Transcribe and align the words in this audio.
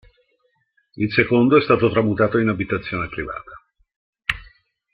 Il 0.95 1.13
secondo 1.13 1.57
è 1.59 1.61
stato 1.61 1.87
tramutato 1.91 2.39
in 2.39 2.47
abitazione 2.47 3.07
privata. 3.07 3.53